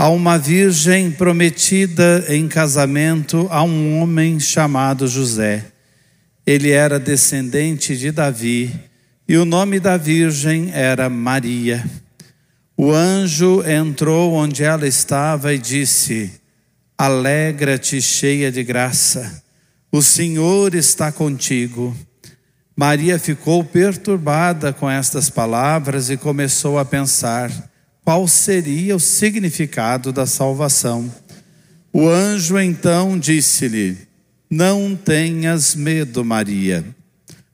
a 0.00 0.08
uma 0.08 0.38
virgem 0.38 1.10
prometida 1.10 2.24
em 2.30 2.48
casamento 2.48 3.46
a 3.50 3.62
um 3.62 4.00
homem 4.00 4.40
chamado 4.40 5.06
José. 5.06 5.62
Ele 6.46 6.70
era 6.70 6.98
descendente 6.98 7.94
de 7.98 8.10
Davi 8.10 8.74
e 9.28 9.36
o 9.36 9.44
nome 9.44 9.78
da 9.78 9.98
virgem 9.98 10.70
era 10.72 11.10
Maria. 11.10 11.84
O 12.74 12.90
anjo 12.90 13.62
entrou 13.68 14.32
onde 14.32 14.64
ela 14.64 14.88
estava 14.88 15.52
e 15.52 15.58
disse: 15.58 16.32
Alegra-te, 16.96 18.00
cheia 18.00 18.50
de 18.50 18.64
graça, 18.64 19.42
o 19.92 20.00
Senhor 20.00 20.74
está 20.74 21.12
contigo. 21.12 21.94
Maria 22.74 23.18
ficou 23.18 23.62
perturbada 23.62 24.72
com 24.72 24.88
estas 24.88 25.28
palavras 25.28 26.08
e 26.08 26.16
começou 26.16 26.78
a 26.78 26.86
pensar 26.86 27.69
qual 28.10 28.26
seria 28.26 28.96
o 28.96 28.98
significado 28.98 30.12
da 30.12 30.26
salvação. 30.26 31.14
O 31.92 32.08
anjo 32.08 32.58
então 32.58 33.16
disse-lhe: 33.16 33.96
Não 34.50 34.96
tenhas 34.96 35.76
medo, 35.76 36.24
Maria, 36.24 36.84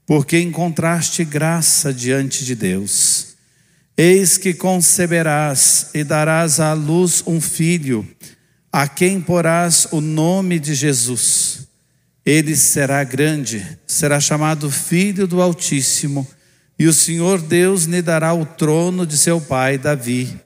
porque 0.07 0.41
encontraste 0.41 1.27
graça 1.27 1.93
diante 1.93 2.43
de 2.43 2.55
Deus. 2.55 3.35
Eis 3.99 4.39
que 4.39 4.55
conceberás 4.55 5.91
e 5.93 6.03
darás 6.03 6.59
à 6.59 6.73
luz 6.73 7.23
um 7.27 7.39
filho, 7.39 8.09
a 8.73 8.89
quem 8.89 9.21
porás 9.21 9.87
o 9.91 10.01
nome 10.01 10.59
de 10.59 10.75
Jesus. 10.75 11.69
Ele 12.25 12.57
será 12.57 13.05
grande, 13.05 13.77
será 13.87 14.19
chamado 14.21 14.71
Filho 14.71 15.27
do 15.27 15.43
Altíssimo, 15.43 16.27
e 16.79 16.87
o 16.87 16.95
Senhor 16.95 17.43
Deus 17.43 17.85
lhe 17.85 18.01
dará 18.01 18.33
o 18.33 18.47
trono 18.47 19.07
de 19.07 19.19
seu 19.19 19.39
pai 19.39 19.77
Davi. 19.77 20.46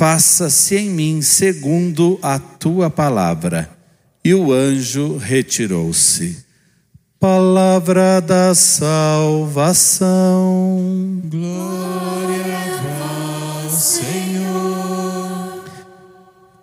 Faça-se 0.00 0.76
em 0.76 0.88
mim 0.88 1.20
segundo 1.20 2.18
a 2.22 2.38
tua 2.38 2.88
palavra. 2.88 3.68
E 4.24 4.32
o 4.32 4.50
anjo 4.50 5.18
retirou-se. 5.18 6.38
Palavra 7.18 8.18
da 8.20 8.54
salvação. 8.54 10.00
Glória 11.26 12.56
a 12.56 13.68
vós, 13.68 13.74
Senhor. 13.74 15.64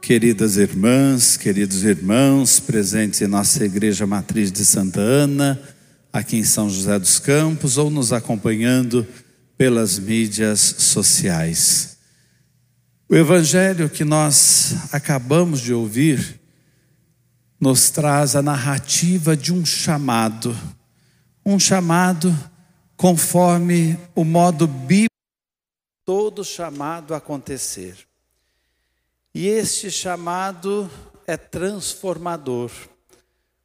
Queridas 0.01 0.57
irmãs, 0.57 1.37
queridos 1.37 1.83
irmãos, 1.83 2.59
presentes 2.59 3.21
em 3.21 3.27
nossa 3.27 3.63
igreja 3.63 4.07
matriz 4.07 4.51
de 4.51 4.65
Santa 4.65 4.99
Ana, 4.99 5.61
aqui 6.11 6.37
em 6.37 6.43
São 6.43 6.67
José 6.71 6.97
dos 6.97 7.19
Campos, 7.19 7.77
ou 7.77 7.91
nos 7.91 8.11
acompanhando 8.11 9.05
pelas 9.55 9.99
mídias 9.99 10.59
sociais. 10.79 11.96
O 13.09 13.15
evangelho 13.15 13.89
que 13.89 14.03
nós 14.03 14.93
acabamos 14.93 15.61
de 15.61 15.73
ouvir 15.73 16.41
nos 17.57 17.89
traz 17.89 18.35
a 18.35 18.41
narrativa 18.41 19.35
de 19.35 19.53
um 19.53 19.65
chamado, 19.65 20.53
um 21.45 21.57
chamado 21.57 22.35
conforme 22.97 23.97
o 24.13 24.25
modo 24.25 24.67
bíblico 24.67 25.07
todo 26.03 26.43
chamado 26.43 27.15
acontecer. 27.15 27.97
E 29.33 29.47
este 29.47 29.89
chamado 29.89 30.91
é 31.25 31.37
transformador, 31.37 32.71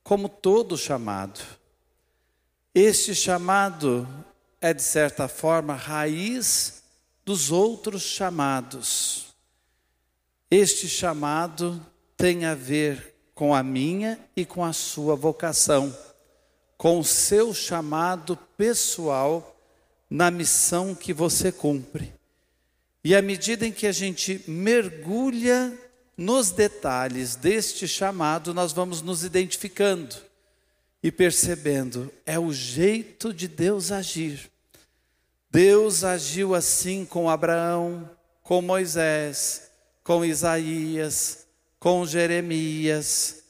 como 0.05 0.29
todo 0.29 0.79
chamado. 0.79 1.41
Este 2.73 3.13
chamado 3.13 4.09
é, 4.61 4.73
de 4.73 4.83
certa 4.83 5.27
forma, 5.27 5.75
raiz 5.75 6.85
dos 7.25 7.51
outros 7.51 8.03
chamados. 8.03 9.32
Este 10.55 10.87
chamado 10.87 11.81
tem 12.15 12.45
a 12.45 12.55
ver 12.55 13.15
com 13.35 13.55
a 13.55 13.63
minha 13.63 14.21
e 14.37 14.45
com 14.45 14.63
a 14.63 14.75
sua 14.75 15.17
vocação, 15.17 15.97
com 16.77 16.99
o 16.99 17.05
seu 17.05 17.55
chamado 17.55 18.37
pessoal 18.55 19.59
na 20.11 20.31
missão 20.31 20.95
que 20.95 21.15
você 21.15 21.51
cumpre. 21.51 22.13
E 23.03 23.17
à 23.17 23.23
medida 23.23 23.67
em 23.67 23.73
que 23.73 23.87
a 23.87 23.93
gente 23.93 24.45
mergulha 24.47 25.73
nos 26.19 26.51
detalhes 26.51 27.35
deste 27.35 27.89
chamado, 27.89 28.53
nós 28.53 28.75
vamos 28.75 29.01
nos 29.01 29.25
identificando 29.25 30.15
e 31.03 31.11
percebendo, 31.11 32.13
é 32.27 32.39
o 32.39 32.53
jeito 32.53 33.33
de 33.33 33.49
Deus 33.49 33.91
agir. 33.91 34.51
Deus 35.51 36.05
agiu 36.05 36.55
assim 36.55 37.07
com 37.07 37.31
Abraão, 37.31 38.11
com 38.43 38.61
Moisés, 38.61 39.72
com 40.03 40.25
Isaías, 40.25 41.47
com 41.79 42.05
Jeremias. 42.07 43.43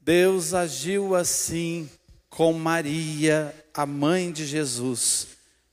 Deus 0.00 0.54
agiu 0.54 1.14
assim 1.14 1.88
com 2.28 2.52
Maria, 2.52 3.54
a 3.74 3.84
mãe 3.84 4.30
de 4.30 4.46
Jesus, 4.46 5.28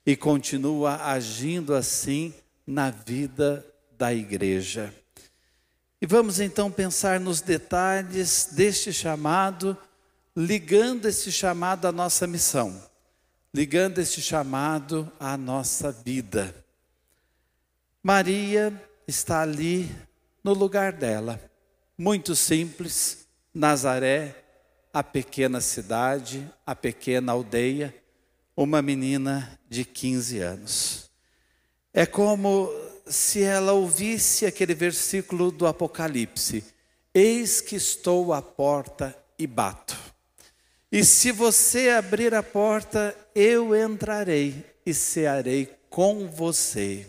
e 0.06 0.16
continua 0.16 0.98
agindo 1.04 1.74
assim 1.74 2.34
na 2.66 2.90
vida 2.90 3.66
da 3.98 4.14
igreja. 4.14 4.94
E 6.02 6.06
vamos 6.06 6.40
então 6.40 6.72
pensar 6.72 7.20
nos 7.20 7.42
detalhes 7.42 8.50
deste 8.52 8.92
chamado, 8.92 9.78
ligando 10.36 11.08
esse 11.08 11.32
chamado 11.32 11.88
à 11.88 11.92
nossa 11.92 12.28
missão 12.28 12.82
ligando 13.56 14.00
este 14.00 14.22
chamado 14.22 15.10
à 15.18 15.38
nossa 15.38 15.90
vida. 15.90 16.54
Maria 18.04 18.74
está 19.08 19.44
ali 19.44 19.90
no 20.46 20.54
lugar 20.54 20.94
dela, 20.94 21.42
muito 21.98 22.36
simples, 22.36 23.26
Nazaré, 23.52 24.44
a 24.94 25.02
pequena 25.02 25.60
cidade, 25.60 26.48
a 26.64 26.76
pequena 26.76 27.32
aldeia, 27.32 27.92
uma 28.56 28.80
menina 28.80 29.60
de 29.68 29.84
15 29.84 30.40
anos. 30.42 31.10
É 31.92 32.06
como 32.06 32.70
se 33.08 33.42
ela 33.42 33.74
ouvisse 33.74 34.46
aquele 34.46 34.76
versículo 34.76 35.50
do 35.50 35.66
Apocalipse: 35.66 36.64
Eis 37.12 37.60
que 37.60 37.76
estou 37.76 38.32
à 38.32 38.40
porta 38.40 39.18
e 39.40 39.48
bato. 39.48 39.98
E 40.92 41.04
se 41.04 41.32
você 41.32 41.90
abrir 41.90 42.36
a 42.36 42.44
porta, 42.44 43.18
eu 43.34 43.76
entrarei 43.76 44.64
e 44.86 44.94
cearei 44.94 45.76
com 45.90 46.28
você. 46.28 47.08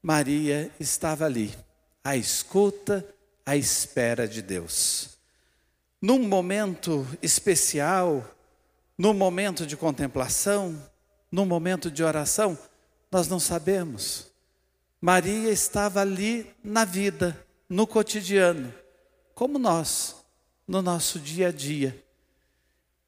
Maria 0.00 0.70
estava 0.78 1.24
ali, 1.24 1.52
à 2.04 2.16
escuta, 2.16 3.06
à 3.44 3.56
espera 3.56 4.26
de 4.26 4.42
Deus. 4.42 5.10
Num 6.00 6.26
momento 6.26 7.06
especial, 7.22 8.28
no 8.98 9.14
momento 9.14 9.66
de 9.66 9.76
contemplação, 9.76 10.82
no 11.30 11.46
momento 11.46 11.90
de 11.90 12.02
oração, 12.02 12.58
nós 13.10 13.28
não 13.28 13.38
sabemos. 13.38 14.30
Maria 15.00 15.50
estava 15.50 16.00
ali 16.00 16.46
na 16.62 16.84
vida, 16.84 17.44
no 17.68 17.86
cotidiano, 17.86 18.72
como 19.34 19.58
nós, 19.58 20.16
no 20.66 20.82
nosso 20.82 21.18
dia 21.18 21.48
a 21.48 21.52
dia. 21.52 22.02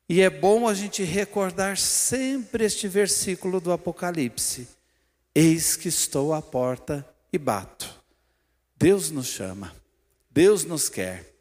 E 0.08 0.20
é 0.20 0.28
bom 0.28 0.68
a 0.68 0.74
gente 0.74 1.02
recordar 1.02 1.78
sempre 1.78 2.64
este 2.64 2.86
versículo 2.86 3.60
do 3.60 3.72
Apocalipse: 3.72 4.68
Eis 5.34 5.76
que 5.76 5.88
estou 5.88 6.34
à 6.34 6.42
porta 6.42 7.08
e 7.32 7.38
bato. 7.38 8.03
Deus 8.84 9.10
nos 9.10 9.28
chama, 9.28 9.74
Deus 10.30 10.66
nos 10.66 10.90
quer, 10.90 11.32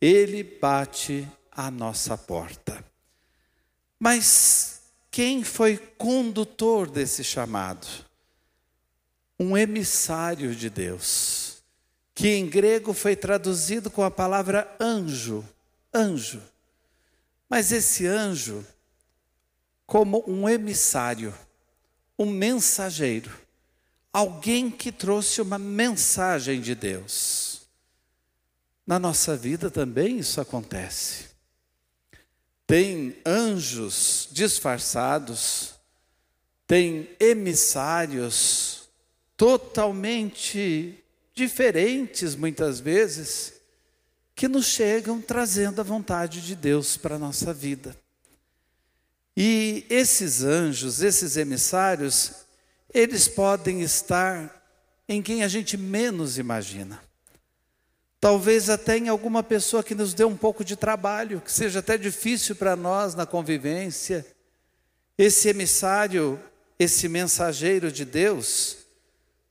Ele 0.00 0.42
bate 0.42 1.28
à 1.50 1.70
nossa 1.70 2.16
porta. 2.16 2.82
Mas 3.98 4.80
quem 5.10 5.44
foi 5.44 5.76
condutor 5.76 6.88
desse 6.88 7.22
chamado? 7.22 7.86
um 9.38 9.54
emissário 9.54 10.54
de 10.54 10.70
Deus, 10.70 11.62
que 12.14 12.28
em 12.28 12.48
grego 12.48 12.94
foi 12.94 13.14
traduzido 13.14 13.90
com 13.90 14.02
a 14.02 14.10
palavra 14.10 14.74
anjo, 14.80 15.46
anjo. 15.94 16.42
Mas 17.50 17.70
esse 17.70 18.06
anjo, 18.06 18.66
como 19.86 20.24
um 20.26 20.48
emissário, 20.48 21.34
um 22.18 22.24
mensageiro, 22.24 23.30
alguém 24.18 24.68
que 24.68 24.90
trouxe 24.90 25.40
uma 25.40 25.58
mensagem 25.58 26.60
de 26.60 26.74
Deus. 26.74 27.62
Na 28.84 28.98
nossa 28.98 29.36
vida 29.36 29.70
também 29.70 30.18
isso 30.18 30.40
acontece. 30.40 31.26
Tem 32.66 33.16
anjos 33.24 34.28
disfarçados, 34.32 35.74
tem 36.66 37.08
emissários 37.20 38.88
totalmente 39.36 40.98
diferentes, 41.32 42.34
muitas 42.34 42.80
vezes, 42.80 43.54
que 44.34 44.48
nos 44.48 44.66
chegam 44.66 45.20
trazendo 45.20 45.80
a 45.80 45.84
vontade 45.84 46.40
de 46.40 46.56
Deus 46.56 46.96
para 46.96 47.14
a 47.14 47.20
nossa 47.20 47.54
vida. 47.54 47.96
E 49.36 49.86
esses 49.88 50.42
anjos, 50.42 51.02
esses 51.02 51.36
emissários, 51.36 52.47
eles 52.92 53.28
podem 53.28 53.82
estar 53.82 54.54
em 55.08 55.22
quem 55.22 55.42
a 55.42 55.48
gente 55.48 55.76
menos 55.76 56.38
imagina. 56.38 57.00
Talvez 58.20 58.68
até 58.68 58.98
em 58.98 59.08
alguma 59.08 59.42
pessoa 59.42 59.82
que 59.82 59.94
nos 59.94 60.12
dê 60.12 60.24
um 60.24 60.36
pouco 60.36 60.64
de 60.64 60.74
trabalho, 60.74 61.40
que 61.40 61.52
seja 61.52 61.78
até 61.78 61.96
difícil 61.96 62.56
para 62.56 62.74
nós 62.74 63.14
na 63.14 63.24
convivência. 63.24 64.26
Esse 65.16 65.48
emissário, 65.48 66.40
esse 66.78 67.08
mensageiro 67.08 67.92
de 67.92 68.04
Deus, 68.04 68.78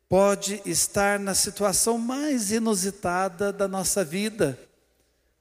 pode 0.10 0.62
estar 0.66 1.20
na 1.20 1.34
situação 1.34 1.98
mais 1.98 2.52
inusitada 2.52 3.54
da 3.54 3.68
nossa 3.68 4.04
vida, 4.04 4.60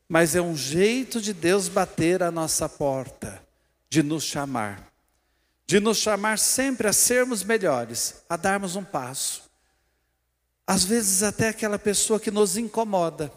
mas 0.08 0.36
é 0.36 0.40
um 0.40 0.56
jeito 0.56 1.20
de 1.20 1.32
Deus 1.32 1.68
bater 1.68 2.22
a 2.22 2.30
nossa 2.30 2.68
porta, 2.68 3.42
de 3.88 4.02
nos 4.02 4.22
chamar, 4.22 4.92
de 5.66 5.80
nos 5.80 5.98
chamar 5.98 6.38
sempre 6.38 6.86
a 6.86 6.92
sermos 6.92 7.42
melhores, 7.42 8.22
a 8.28 8.36
darmos 8.36 8.76
um 8.76 8.84
passo. 8.84 9.42
Às 10.66 10.84
vezes, 10.84 11.22
até 11.22 11.48
aquela 11.48 11.78
pessoa 11.78 12.20
que 12.20 12.30
nos 12.30 12.56
incomoda 12.56 13.32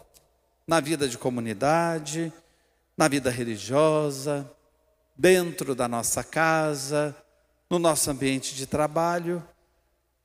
na 0.66 0.78
vida 0.80 1.08
de 1.08 1.18
comunidade, 1.18 2.32
na 2.96 3.08
vida 3.08 3.30
religiosa, 3.30 4.48
dentro 5.16 5.74
da 5.74 5.88
nossa 5.88 6.22
casa, 6.22 7.14
no 7.68 7.78
nosso 7.78 8.10
ambiente 8.10 8.54
de 8.54 8.66
trabalho. 8.66 9.42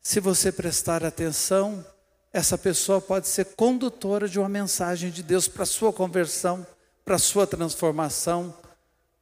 Se 0.01 0.19
você 0.19 0.51
prestar 0.51 1.03
atenção, 1.03 1.85
essa 2.31 2.57
pessoa 2.57 3.01
pode 3.01 3.27
ser 3.27 3.45
condutora 3.55 4.27
de 4.27 4.39
uma 4.39 4.49
mensagem 4.49 5.09
de 5.09 5.23
Deus 5.23 5.47
para 5.47 5.63
a 5.63 5.67
sua 5.67 5.91
conversão, 5.91 6.65
para 7.03 7.15
a 7.15 7.19
sua 7.19 7.47
transformação, 7.47 8.53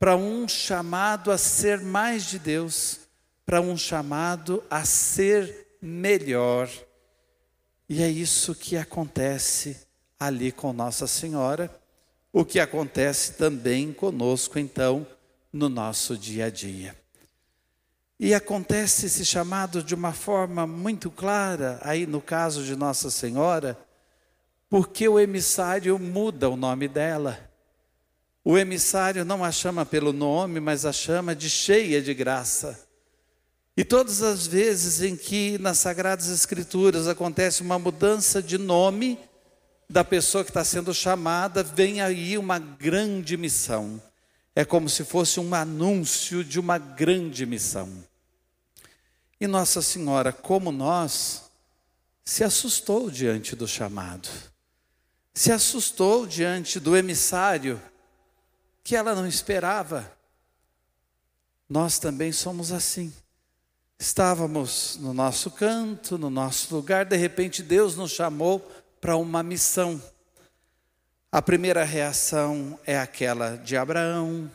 para 0.04 0.18
um 0.18 0.46
chamado 0.50 1.32
a 1.32 1.38
ser 1.38 1.80
mais 1.80 2.26
de 2.26 2.38
Deus, 2.38 3.00
para 3.46 3.62
um 3.62 3.78
chamado 3.78 4.62
a 4.70 4.84
ser 4.84 5.78
melhor. 5.82 6.70
E 7.88 8.04
é 8.04 8.10
isso 8.10 8.54
que 8.54 8.76
acontece 8.76 9.78
ali 10.20 10.52
com 10.52 10.74
Nossa 10.74 11.08
Senhora, 11.08 11.74
o 12.34 12.44
que 12.44 12.60
acontece 12.60 13.36
também 13.36 13.94
conosco, 13.94 14.60
então, 14.60 15.08
no 15.54 15.70
nosso 15.70 16.18
dia 16.18 16.48
a 16.48 16.50
dia. 16.50 16.94
E 18.20 18.34
acontece 18.34 19.06
esse 19.06 19.26
chamado 19.26 19.82
de 19.82 19.96
uma 19.96 20.12
forma 20.12 20.68
muito 20.68 21.10
clara, 21.10 21.80
aí 21.82 22.06
no 22.06 22.20
caso 22.20 22.66
de 22.66 22.76
Nossa 22.76 23.10
Senhora, 23.10 23.80
porque 24.70 25.08
o 25.08 25.18
emissário 25.18 25.98
muda 25.98 26.50
o 26.50 26.58
nome 26.58 26.90
dela. 26.90 27.53
O 28.46 28.58
emissário 28.58 29.24
não 29.24 29.44
a 29.44 29.52
chama 29.52 29.86
pelo 29.86 30.12
nome, 30.12 30.60
mas 30.60 30.86
a 30.86 30.92
chama 30.92 31.34
de 31.34 31.50
cheia 31.50 32.02
de 32.02 32.14
graça. 32.14 32.78
E 33.76 33.86
todas 33.86 34.22
as 34.22 34.46
vezes 34.46 35.02
em 35.02 35.16
que 35.16 35.58
nas 35.58 35.80
Sagradas 35.80 36.28
Escrituras 36.28 37.08
acontece 37.08 37.62
uma 37.62 37.80
mudança 37.80 38.44
de 38.44 38.58
nome 38.58 39.18
da 39.90 40.04
pessoa 40.04 40.44
que 40.44 40.50
está 40.50 40.64
sendo 40.64 40.94
chamada, 40.94 41.64
vem 41.64 42.02
aí 42.02 42.38
uma 42.38 42.60
grande 42.60 43.38
missão. 43.38 44.02
É 44.56 44.66
como 44.66 44.90
se 44.90 45.04
fosse 45.04 45.40
um 45.40 45.56
anúncio 45.56 46.44
de 46.44 46.60
uma 46.60 46.78
grande 46.78 47.46
missão. 47.46 47.90
E 49.40 49.48
Nossa 49.48 49.82
Senhora, 49.82 50.32
como 50.32 50.72
nós, 50.72 51.44
se 52.26 52.44
assustou 52.44 53.10
diante 53.10 53.56
do 53.56 53.68
chamado, 53.68 54.30
se 55.34 55.52
assustou 55.52 56.28
diante 56.28 56.80
do 56.80 56.96
emissário 56.96 57.82
que 58.84 58.96
ela 58.96 59.16
não 59.16 59.26
esperava. 59.26 60.12
Nós 61.70 61.98
também 61.98 62.32
somos 62.32 62.72
assim. 62.72 63.14
Estávamos 63.98 64.98
no 65.00 65.14
nosso 65.14 65.50
canto, 65.50 66.18
no 66.18 66.30
nosso 66.30 66.76
lugar, 66.76 67.06
de 67.06 67.16
repente 67.16 67.64
Deus 67.64 67.96
nos 67.96 68.12
chamou 68.12 68.60
para 69.00 69.16
uma 69.16 69.42
missão. 69.42 70.02
A 71.32 71.42
primeira 71.42 71.84
reação 71.84 72.78
é 72.86 73.00
aquela 73.00 73.56
de 73.56 73.78
Abraão, 73.78 74.52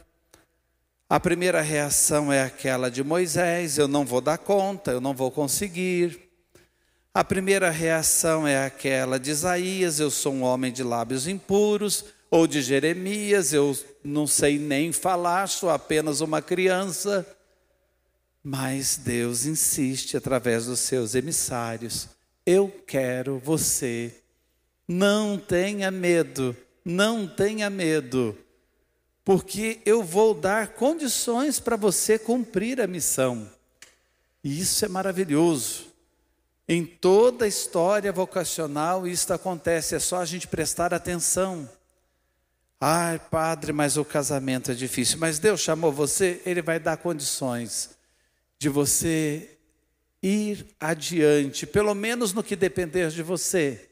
a 1.11 1.19
primeira 1.19 1.63
reação 1.63 2.31
é 2.31 2.43
aquela 2.43 2.91
de 2.91 3.03
Moisés: 3.03 3.79
eu 3.79 3.89
não 3.89 4.05
vou 4.05 4.21
dar 4.21 4.37
conta, 4.37 4.91
eu 4.91 5.01
não 5.01 5.15
vou 5.15 5.31
conseguir. 5.31 6.29
A 7.15 7.25
primeira 7.25 7.71
reação 7.71 8.47
é 8.47 8.67
aquela 8.67 9.19
de 9.19 9.31
Isaías: 9.31 9.99
eu 9.99 10.11
sou 10.11 10.35
um 10.35 10.43
homem 10.43 10.71
de 10.71 10.83
lábios 10.83 11.27
impuros. 11.27 12.05
Ou 12.31 12.47
de 12.47 12.63
Jeremias: 12.63 13.53
eu 13.53 13.77
não 14.03 14.27
sei 14.27 14.59
nem 14.59 14.93
falar, 14.93 15.49
sou 15.49 15.71
apenas 15.71 16.21
uma 16.21 16.43
criança. 16.43 17.27
Mas 18.43 18.97
Deus 18.97 19.47
insiste 19.47 20.17
através 20.17 20.67
dos 20.67 20.81
seus 20.81 21.15
emissários: 21.15 22.09
eu 22.45 22.69
quero 22.87 23.39
você. 23.39 24.15
Não 24.87 25.39
tenha 25.39 25.91
medo, 25.91 26.57
não 26.85 27.27
tenha 27.27 27.69
medo 27.69 28.37
porque 29.29 29.83
eu 29.85 30.03
vou 30.03 30.33
dar 30.33 30.69
condições 30.69 31.61
para 31.61 31.77
você 31.77 32.19
cumprir 32.19 32.81
a 32.81 32.87
missão. 32.87 33.47
E 34.43 34.59
isso 34.59 34.83
é 34.87 34.89
maravilhoso. 34.89 35.89
Em 36.67 36.87
toda 36.87 37.45
a 37.45 37.49
história 37.49 38.11
vocacional 38.11 39.07
isso 39.07 39.31
acontece, 39.31 39.95
é 39.95 39.99
só 39.99 40.17
a 40.17 40.25
gente 40.25 40.49
prestar 40.49 40.95
atenção. 40.95 41.69
Ai, 42.81 43.19
padre, 43.19 43.73
mas 43.73 43.97
o 43.97 44.05
casamento 44.05 44.71
é 44.71 44.75
difícil. 44.75 45.19
Mas 45.19 45.39
Deus 45.39 45.61
chamou 45.61 45.93
você, 45.93 46.41
Ele 46.47 46.63
vai 46.63 46.79
dar 46.79 46.97
condições 46.97 47.91
de 48.59 48.69
você 48.69 49.59
ir 50.23 50.67
adiante, 50.79 51.67
pelo 51.67 51.95
menos 51.95 52.33
no 52.33 52.43
que 52.43 52.57
depender 52.57 53.11
de 53.11 53.23
você. 53.23 53.89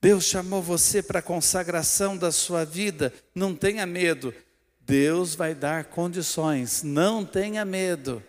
Deus 0.00 0.24
chamou 0.24 0.60
você 0.60 1.02
para 1.02 1.20
a 1.20 1.22
consagração 1.22 2.16
da 2.16 2.32
sua 2.32 2.64
vida, 2.64 3.12
não 3.34 3.54
tenha 3.54 3.86
medo. 3.86 4.34
Deus 4.80 5.34
vai 5.34 5.54
dar 5.54 5.84
condições, 5.84 6.82
não 6.82 7.24
tenha 7.24 7.64
medo. 7.64 8.22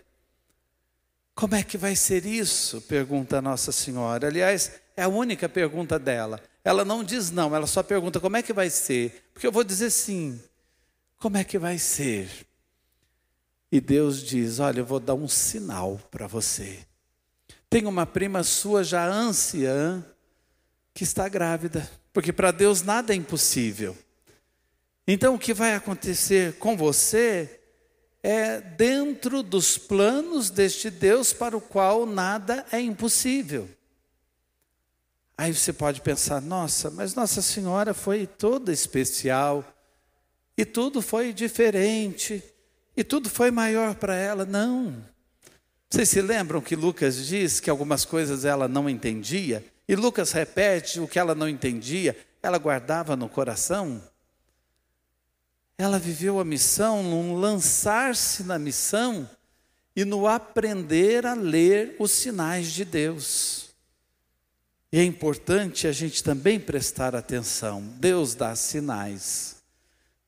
Como 1.34 1.56
é 1.56 1.64
que 1.64 1.76
vai 1.76 1.96
ser 1.96 2.24
isso? 2.24 2.80
Pergunta 2.82 3.42
Nossa 3.42 3.72
Senhora. 3.72 4.28
Aliás, 4.28 4.70
é 4.96 5.02
a 5.02 5.08
única 5.08 5.48
pergunta 5.48 5.98
dela. 5.98 6.40
Ela 6.64 6.82
não 6.84 7.04
diz 7.04 7.30
não, 7.30 7.54
ela 7.54 7.66
só 7.66 7.82
pergunta 7.82 8.18
como 8.18 8.38
é 8.38 8.42
que 8.42 8.52
vai 8.52 8.70
ser. 8.70 9.28
Porque 9.34 9.46
eu 9.46 9.52
vou 9.52 9.62
dizer 9.62 9.90
sim. 9.90 10.40
Como 11.18 11.36
é 11.36 11.44
que 11.44 11.58
vai 11.58 11.78
ser? 11.78 12.28
E 13.70 13.80
Deus 13.80 14.22
diz: 14.22 14.58
Olha, 14.58 14.80
eu 14.80 14.86
vou 14.86 14.98
dar 14.98 15.14
um 15.14 15.28
sinal 15.28 16.00
para 16.10 16.26
você. 16.26 16.78
Tem 17.68 17.86
uma 17.86 18.06
prima 18.06 18.42
sua 18.42 18.82
já 18.82 19.06
anciã, 19.06 20.04
que 20.94 21.02
está 21.02 21.28
grávida, 21.28 21.90
porque 22.12 22.32
para 22.32 22.50
Deus 22.50 22.82
nada 22.82 23.12
é 23.12 23.16
impossível. 23.16 23.96
Então 25.06 25.34
o 25.34 25.38
que 25.38 25.52
vai 25.52 25.74
acontecer 25.74 26.54
com 26.54 26.76
você 26.76 27.60
é 28.22 28.60
dentro 28.60 29.42
dos 29.42 29.76
planos 29.76 30.48
deste 30.48 30.88
Deus 30.88 31.32
para 31.32 31.56
o 31.56 31.60
qual 31.60 32.06
nada 32.06 32.64
é 32.72 32.80
impossível. 32.80 33.68
Aí 35.36 35.52
você 35.52 35.72
pode 35.72 36.00
pensar: 36.00 36.40
nossa, 36.40 36.90
mas 36.90 37.14
Nossa 37.14 37.42
Senhora 37.42 37.92
foi 37.92 38.26
toda 38.26 38.72
especial, 38.72 39.64
e 40.56 40.64
tudo 40.64 41.02
foi 41.02 41.32
diferente, 41.32 42.42
e 42.96 43.02
tudo 43.02 43.28
foi 43.28 43.50
maior 43.50 43.94
para 43.94 44.14
ela. 44.14 44.44
Não. 44.44 44.96
Vocês 45.90 46.08
se 46.08 46.20
lembram 46.20 46.60
que 46.60 46.74
Lucas 46.74 47.26
diz 47.26 47.60
que 47.60 47.70
algumas 47.70 48.04
coisas 48.04 48.44
ela 48.44 48.66
não 48.66 48.88
entendia? 48.88 49.64
E 49.86 49.94
Lucas 49.94 50.32
repete 50.32 50.98
o 50.98 51.06
que 51.06 51.18
ela 51.18 51.34
não 51.34 51.48
entendia, 51.48 52.16
ela 52.42 52.58
guardava 52.58 53.14
no 53.14 53.28
coração? 53.28 54.02
Ela 55.76 55.98
viveu 55.98 56.40
a 56.40 56.44
missão 56.44 57.02
num 57.02 57.34
lançar-se 57.34 58.44
na 58.44 58.58
missão 58.58 59.28
e 59.94 60.04
no 60.04 60.26
aprender 60.26 61.26
a 61.26 61.34
ler 61.34 61.96
os 61.98 62.12
sinais 62.12 62.72
de 62.72 62.84
Deus. 62.84 63.63
E 64.94 64.98
é 65.00 65.02
importante 65.02 65.88
a 65.88 65.92
gente 65.92 66.22
também 66.22 66.60
prestar 66.60 67.16
atenção. 67.16 67.82
Deus 67.98 68.36
dá 68.36 68.54
sinais. 68.54 69.56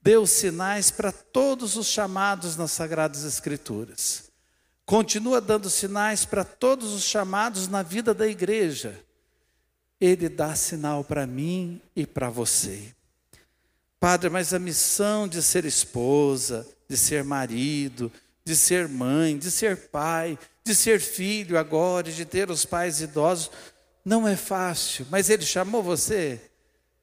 Deu 0.02 0.26
sinais 0.26 0.90
para 0.90 1.12
todos 1.12 1.76
os 1.76 1.86
chamados 1.86 2.56
nas 2.56 2.72
Sagradas 2.72 3.22
Escrituras. 3.22 4.24
Continua 4.84 5.40
dando 5.40 5.70
sinais 5.70 6.24
para 6.24 6.42
todos 6.42 6.92
os 6.94 7.04
chamados 7.04 7.68
na 7.68 7.84
vida 7.84 8.12
da 8.12 8.26
igreja. 8.26 9.00
Ele 10.00 10.28
dá 10.28 10.56
sinal 10.56 11.04
para 11.04 11.28
mim 11.28 11.80
e 11.94 12.04
para 12.04 12.28
você. 12.28 12.92
Padre, 14.00 14.28
mas 14.30 14.52
a 14.52 14.58
missão 14.58 15.28
de 15.28 15.44
ser 15.44 15.64
esposa, 15.64 16.66
de 16.88 16.96
ser 16.96 17.22
marido, 17.22 18.10
de 18.44 18.56
ser 18.56 18.88
mãe, 18.88 19.38
de 19.38 19.48
ser 19.48 19.90
pai, 19.90 20.36
de 20.64 20.74
ser 20.74 20.98
filho 20.98 21.56
agora, 21.56 22.10
de 22.10 22.24
ter 22.24 22.50
os 22.50 22.64
pais 22.64 23.00
idosos, 23.00 23.48
não 24.06 24.28
é 24.28 24.36
fácil, 24.36 25.04
mas 25.10 25.28
ele 25.28 25.44
chamou 25.44 25.82
você. 25.82 26.40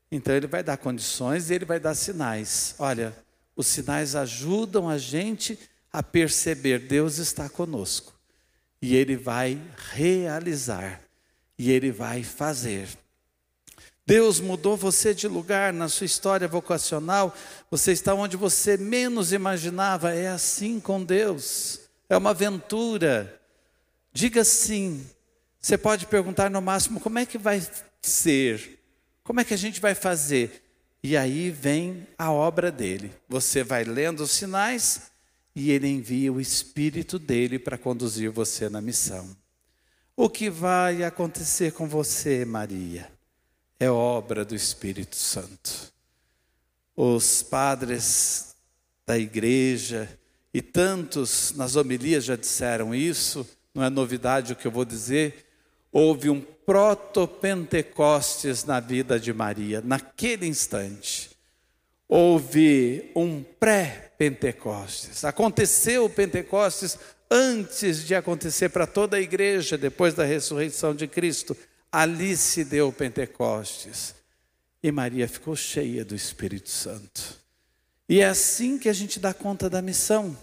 Então 0.09 0.33
ele 0.33 0.47
vai 0.47 0.63
dar 0.63 0.77
condições 0.77 1.49
e 1.49 1.53
ele 1.53 1.65
vai 1.65 1.77
dar 1.77 1.95
sinais. 1.95 2.75
Olha, 2.79 3.13
os 3.57 3.67
sinais 3.67 4.15
ajudam 4.15 4.87
a 4.87 4.97
gente 4.97 5.59
a 5.91 6.01
perceber 6.01 6.79
Deus 6.79 7.17
está 7.17 7.49
conosco. 7.49 8.13
E 8.81 8.95
ele 8.95 9.17
vai 9.17 9.61
realizar 9.91 11.01
e 11.59 11.71
ele 11.71 11.91
vai 11.91 12.23
fazer. 12.23 12.87
Deus 14.05 14.39
mudou 14.39 14.77
você 14.77 15.13
de 15.13 15.27
lugar 15.27 15.73
na 15.73 15.89
sua 15.89 16.05
história 16.05 16.47
vocacional, 16.47 17.35
você 17.69 17.91
está 17.91 18.13
onde 18.13 18.37
você 18.37 18.77
menos 18.77 19.33
imaginava. 19.33 20.15
É 20.15 20.29
assim 20.29 20.79
com 20.79 21.03
Deus, 21.03 21.81
é 22.07 22.15
uma 22.15 22.29
aventura. 22.29 23.41
Diga 24.13 24.45
sim. 24.45 25.05
Você 25.63 25.79
pode 25.79 26.05
perguntar 26.05 26.51
no 26.51 26.61
máximo: 26.61 26.99
como 26.99 27.17
é 27.17 27.25
que 27.25 27.39
vai 27.39 27.65
ser? 28.03 28.79
Como 29.23 29.39
é 29.39 29.43
que 29.43 29.55
a 29.55 29.57
gente 29.57 29.81
vai 29.81 29.95
fazer? 29.95 30.61
E 31.01 31.17
aí 31.17 31.49
vem 31.49 32.05
a 32.15 32.31
obra 32.31 32.71
dele. 32.71 33.11
Você 33.27 33.63
vai 33.63 33.83
lendo 33.83 34.21
os 34.21 34.31
sinais 34.31 35.11
e 35.55 35.71
ele 35.71 35.87
envia 35.87 36.31
o 36.31 36.39
Espírito 36.39 37.17
dele 37.17 37.57
para 37.57 37.79
conduzir 37.79 38.29
você 38.29 38.69
na 38.69 38.81
missão. 38.81 39.35
O 40.15 40.29
que 40.29 40.49
vai 40.51 41.03
acontecer 41.03 41.71
com 41.71 41.87
você, 41.87 42.45
Maria? 42.45 43.11
é 43.83 43.89
obra 43.89 44.45
do 44.45 44.55
Espírito 44.55 45.15
Santo. 45.15 45.91
Os 46.95 47.43
padres 47.43 48.55
da 49.05 49.17
igreja 49.17 50.09
e 50.53 50.61
tantos 50.61 51.51
nas 51.55 51.75
homilias 51.75 52.23
já 52.23 52.35
disseram 52.35 52.95
isso, 52.95 53.45
não 53.73 53.83
é 53.83 53.89
novidade 53.89 54.53
o 54.53 54.55
que 54.55 54.65
eu 54.65 54.71
vou 54.71 54.85
dizer. 54.85 55.45
Houve 55.93 56.29
um 56.29 56.41
proto-pentecostes 56.41 58.65
na 58.65 58.81
vida 58.81 59.17
de 59.19 59.31
Maria, 59.31 59.81
naquele 59.81 60.47
instante. 60.47 61.29
Houve 62.09 63.11
um 63.15 63.41
pré-pentecostes. 63.41 65.23
Aconteceu 65.23 66.03
o 66.05 66.09
Pentecostes 66.09 66.99
antes 67.29 68.05
de 68.05 68.15
acontecer 68.15 68.67
para 68.69 68.85
toda 68.85 69.15
a 69.17 69.21
igreja, 69.21 69.77
depois 69.77 70.13
da 70.13 70.25
ressurreição 70.25 70.93
de 70.95 71.07
Cristo 71.07 71.57
Ali 71.93 72.35
se 72.35 72.65
deu 72.65 72.91
Pentecostes. 72.91 74.15
E 74.81 74.91
Maria 74.91 75.27
ficou 75.27 75.55
cheia 75.55 76.03
do 76.03 76.15
Espírito 76.15 76.71
Santo. 76.71 77.39
E 78.09 78.19
é 78.19 78.25
assim 78.25 78.79
que 78.79 78.89
a 78.89 78.93
gente 78.93 79.19
dá 79.19 79.31
conta 79.31 79.69
da 79.69 79.79
missão. 79.79 80.35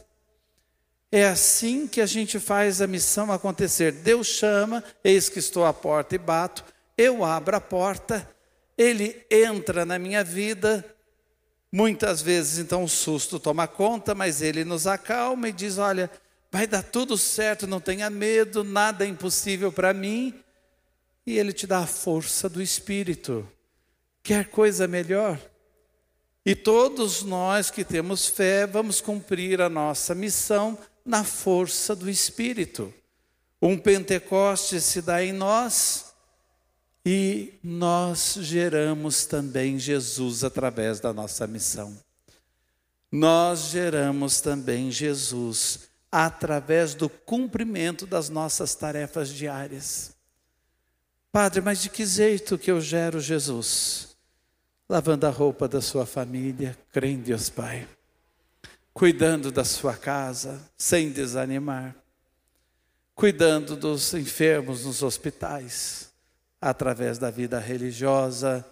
É 1.13 1.27
assim 1.27 1.87
que 1.87 2.01
a 2.01 2.07
gente 2.07 2.39
faz 2.39 2.81
a 2.81 2.87
missão 2.87 3.33
acontecer. 3.33 3.93
Deus 3.93 4.27
chama, 4.27 4.85
eis 5.03 5.29
que 5.29 5.39
estou 5.39 5.65
à 5.65 5.73
porta 5.73 6.15
e 6.15 6.19
bato, 6.19 6.65
eu 6.97 7.25
abro 7.25 7.57
a 7.57 7.61
porta, 7.61 8.29
ele 8.79 9.25
entra 9.31 9.85
na 9.85 9.99
minha 9.99 10.23
vida. 10.23 10.85
Muitas 11.73 12.21
vezes, 12.23 12.59
então, 12.59 12.85
o 12.85 12.89
susto 12.89 13.39
toma 13.39 13.67
conta, 13.67 14.15
mas 14.15 14.43
ele 14.43 14.65
nos 14.65 14.87
acalma 14.87 15.49
e 15.49 15.53
diz: 15.53 15.79
Olha, 15.79 16.11
vai 16.51 16.67
dar 16.67 16.83
tudo 16.83 17.17
certo, 17.17 17.67
não 17.67 17.81
tenha 17.81 18.11
medo, 18.11 18.65
nada 18.65 19.05
é 19.05 19.09
impossível 19.09 19.73
para 19.73 19.95
mim 19.95 20.35
e 21.27 21.39
Ele 21.39 21.53
te 21.53 21.67
dá 21.67 21.81
a 21.81 21.87
força 21.87 22.49
do 22.49 22.61
Espírito. 22.61 23.49
Quer 24.23 24.49
coisa 24.49 24.87
melhor? 24.87 25.39
E 26.45 26.55
todos 26.55 27.23
nós 27.23 27.71
que 27.71 27.85
temos 27.85 28.27
fé 28.27 28.67
vamos 28.67 29.01
cumprir 29.01 29.61
a 29.61 29.69
nossa 29.69 30.15
missão 30.15 30.79
na 31.05 31.25
força 31.25 31.95
do 31.95 32.09
Espírito. 32.09 32.93
Um 33.61 33.77
Pentecostes 33.77 34.85
se 34.85 35.03
dá 35.03 35.23
em 35.23 35.33
nós 35.33 36.15
e 37.05 37.55
nós 37.63 38.37
geramos 38.41 39.27
também 39.27 39.79
Jesus 39.79 40.45
através 40.45 41.01
da 41.01 41.13
nossa 41.13 41.47
missão. 41.47 41.97
Nós 43.11 43.71
geramos 43.71 44.41
também 44.41 44.91
Jesus 44.91 45.91
através 46.13 46.95
do 46.95 47.09
cumprimento 47.09 48.07
das 48.07 48.29
nossas 48.29 48.75
tarefas 48.75 49.29
diárias. 49.29 50.15
Padre, 51.33 51.61
mas 51.61 51.81
de 51.83 51.89
que 51.89 52.05
jeito 52.05 52.59
que 52.59 52.71
eu 52.71 52.81
gero 52.81 53.21
Jesus? 53.21 54.17
Lavando 54.89 55.27
a 55.27 55.31
roupa 55.31 55.69
da 55.69 55.81
sua 55.81 56.05
família, 56.05 56.77
crendo 56.93 57.21
em 57.21 57.23
Deus 57.23 57.49
Pai. 57.49 57.87
Cuidando 58.93 59.53
da 59.53 59.65
sua 59.65 59.95
casa, 59.97 60.61
sem 60.77 61.11
desanimar. 61.11 61.95
Cuidando 63.15 63.77
dos 63.77 64.13
enfermos 64.15 64.85
nos 64.85 65.03
hospitais, 65.03 66.11
através 66.61 67.19
da 67.19 67.31
vida 67.31 67.59
religiosa. 67.59 68.65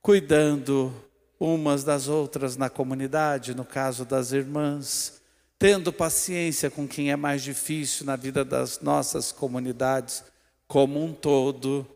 Cuidando 0.00 0.94
umas 1.38 1.84
das 1.84 2.08
outras 2.08 2.56
na 2.56 2.68
comunidade, 2.68 3.54
no 3.54 3.64
caso 3.64 4.04
das 4.04 4.32
irmãs. 4.32 5.20
Tendo 5.58 5.92
paciência 5.92 6.70
com 6.70 6.86
quem 6.86 7.10
é 7.10 7.16
mais 7.16 7.42
difícil 7.42 8.06
na 8.06 8.16
vida 8.16 8.44
das 8.44 8.80
nossas 8.80 9.32
comunidades 9.32 10.22
como 10.68 11.02
um 11.02 11.12
todo, 11.12 11.86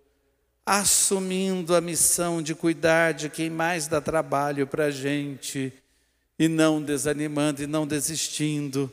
assumindo 0.64 1.76
a 1.76 1.80
missão 1.80 2.40
de 2.40 2.54
cuidar 2.54 3.12
de 3.12 3.28
quem 3.28 3.50
mais 3.50 3.86
dá 3.86 4.00
trabalho 4.00 4.66
para 4.66 4.86
a 4.86 4.90
gente, 4.90 5.72
e 6.38 6.48
não 6.48 6.82
desanimando 6.82 7.62
e 7.62 7.66
não 7.66 7.86
desistindo, 7.86 8.90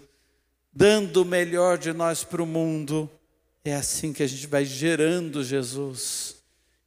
dando 0.72 1.24
o 1.24 1.25
melhor 1.25 1.77
de 1.77 1.93
nós 1.93 2.24
para 2.24 2.43
o 2.43 2.46
mundo. 2.46 3.10
É 3.63 3.75
assim 3.75 4.13
que 4.13 4.24
a 4.24 4.27
gente 4.27 4.48
vai 4.48 4.65
gerando 4.65 5.43
Jesus, 5.43 6.36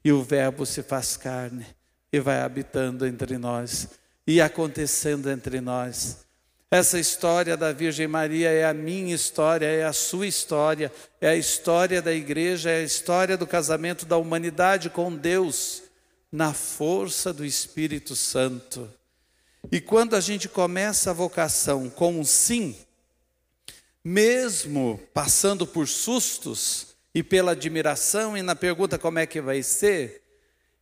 e 0.05 0.11
o 0.13 0.23
Verbo 0.23 0.67
se 0.67 0.83
faz 0.83 1.17
carne 1.17 1.67
e 2.13 2.21
vai 2.21 2.41
habitando 2.41 3.07
entre 3.07 3.39
nós 3.39 3.89
e 4.27 4.41
acontecendo 4.41 5.31
entre 5.31 5.61
nós. 5.61 6.25
Essa 6.71 6.99
história 6.99 7.55
da 7.55 7.71
Virgem 7.71 8.09
Maria 8.09 8.51
é 8.51 8.65
a 8.65 8.73
minha 8.73 9.15
história, 9.15 9.67
é 9.67 9.85
a 9.85 9.93
sua 9.93 10.27
história, 10.27 10.91
é 11.21 11.29
a 11.29 11.37
história 11.37 12.01
da 12.01 12.13
igreja, 12.13 12.71
é 12.71 12.77
a 12.77 12.83
história 12.83 13.37
do 13.37 13.47
casamento 13.47 14.07
da 14.07 14.17
humanidade 14.17 14.89
com 14.89 15.15
Deus, 15.15 15.83
na 16.31 16.55
força 16.55 17.31
do 17.31 17.45
Espírito 17.45 18.17
Santo. 18.17 18.89
E 19.71 19.81
quando 19.81 20.17
a 20.17 20.21
gente 20.21 20.49
começa 20.49 21.11
a 21.11 21.15
vocação 21.15 21.89
com 21.89 22.19
um 22.19 22.25
sim, 22.25 22.77
mesmo 24.05 25.01
passando 25.15 25.67
por 25.67 25.87
sustos 25.87 26.89
e 27.15 27.23
pela 27.23 27.53
admiração 27.53 28.37
e 28.37 28.43
na 28.43 28.57
pergunta 28.57 28.99
como 28.99 29.19
é 29.19 29.27
que 29.27 29.41
vai 29.41 29.63
ser, 29.63 30.23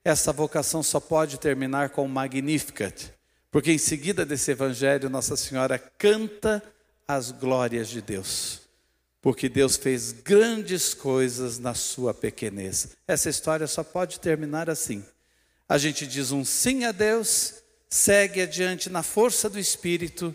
essa 0.04 0.32
vocação 0.32 0.82
só 0.82 0.98
pode 0.98 1.38
terminar 1.38 1.90
com 1.90 2.08
Magnificat 2.08 3.12
porque 3.50 3.72
em 3.72 3.78
seguida 3.78 4.24
desse 4.24 4.52
evangelho, 4.52 5.10
Nossa 5.10 5.36
Senhora 5.36 5.78
canta 5.78 6.62
as 7.06 7.32
glórias 7.32 7.88
de 7.88 8.00
Deus. 8.00 8.60
Porque 9.20 9.48
Deus 9.48 9.76
fez 9.76 10.12
grandes 10.12 10.94
coisas 10.94 11.58
na 11.58 11.74
sua 11.74 12.14
pequenez. 12.14 12.96
Essa 13.06 13.28
história 13.28 13.66
só 13.66 13.82
pode 13.82 14.20
terminar 14.20 14.70
assim. 14.70 15.04
A 15.68 15.76
gente 15.76 16.06
diz 16.06 16.30
um 16.32 16.44
sim 16.44 16.84
a 16.84 16.92
Deus, 16.92 17.54
segue 17.90 18.40
adiante 18.40 18.88
na 18.88 19.02
força 19.02 19.50
do 19.50 19.58
Espírito 19.58 20.34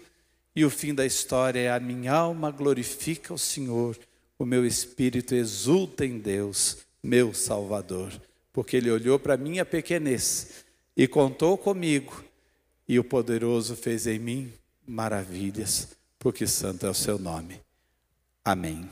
E 0.55 0.63
o 0.63 0.69
fim 0.69 0.93
da 0.93 1.05
história 1.05 1.59
é: 1.59 1.71
a 1.71 1.79
minha 1.79 2.13
alma 2.13 2.51
glorifica 2.51 3.33
o 3.33 3.37
Senhor, 3.37 3.97
o 4.37 4.45
meu 4.45 4.65
espírito 4.65 5.35
exulta 5.35 6.05
em 6.05 6.17
Deus, 6.17 6.77
meu 7.03 7.33
Salvador, 7.33 8.11
porque 8.53 8.77
Ele 8.77 8.91
olhou 8.91 9.19
para 9.19 9.37
minha 9.37 9.65
pequenez 9.65 10.65
e 10.95 11.07
contou 11.07 11.57
comigo, 11.57 12.23
e 12.87 12.97
o 12.99 13.03
poderoso 13.03 13.75
fez 13.75 14.07
em 14.07 14.19
mim 14.19 14.53
maravilhas, 14.87 15.89
porque 16.17 16.47
santo 16.47 16.85
é 16.85 16.89
o 16.89 16.93
seu 16.93 17.19
nome. 17.19 17.59
Amém. 18.43 18.89